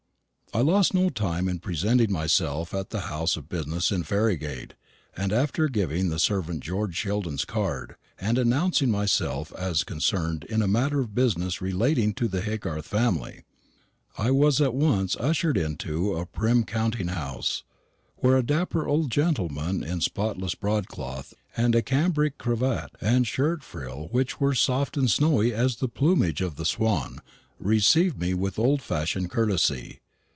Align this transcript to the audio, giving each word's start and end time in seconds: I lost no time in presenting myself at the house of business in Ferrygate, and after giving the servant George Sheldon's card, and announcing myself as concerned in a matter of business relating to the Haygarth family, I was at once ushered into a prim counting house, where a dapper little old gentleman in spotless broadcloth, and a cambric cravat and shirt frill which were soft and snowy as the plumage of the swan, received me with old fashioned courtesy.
I 0.53 0.59
lost 0.59 0.93
no 0.93 1.07
time 1.09 1.47
in 1.47 1.59
presenting 1.59 2.11
myself 2.11 2.73
at 2.73 2.89
the 2.89 2.99
house 3.07 3.37
of 3.37 3.47
business 3.47 3.89
in 3.89 4.03
Ferrygate, 4.03 4.73
and 5.15 5.31
after 5.31 5.69
giving 5.69 6.09
the 6.09 6.19
servant 6.19 6.61
George 6.61 6.93
Sheldon's 6.93 7.45
card, 7.45 7.95
and 8.19 8.37
announcing 8.37 8.91
myself 8.91 9.53
as 9.53 9.85
concerned 9.85 10.43
in 10.49 10.61
a 10.61 10.67
matter 10.67 10.99
of 10.99 11.15
business 11.15 11.61
relating 11.61 12.13
to 12.15 12.27
the 12.27 12.41
Haygarth 12.41 12.83
family, 12.85 13.45
I 14.17 14.31
was 14.31 14.59
at 14.59 14.73
once 14.73 15.15
ushered 15.15 15.55
into 15.55 16.15
a 16.15 16.25
prim 16.25 16.65
counting 16.65 17.07
house, 17.07 17.63
where 18.17 18.35
a 18.35 18.43
dapper 18.43 18.79
little 18.79 18.93
old 18.95 19.09
gentleman 19.09 19.81
in 19.85 20.01
spotless 20.01 20.53
broadcloth, 20.53 21.33
and 21.55 21.75
a 21.75 21.81
cambric 21.81 22.37
cravat 22.37 22.89
and 22.99 23.25
shirt 23.25 23.63
frill 23.63 24.09
which 24.11 24.41
were 24.41 24.53
soft 24.53 24.97
and 24.97 25.09
snowy 25.09 25.53
as 25.53 25.77
the 25.77 25.87
plumage 25.87 26.41
of 26.41 26.57
the 26.57 26.65
swan, 26.65 27.21
received 27.57 28.19
me 28.19 28.33
with 28.33 28.59
old 28.59 28.81
fashioned 28.81 29.29
courtesy. 29.31 29.99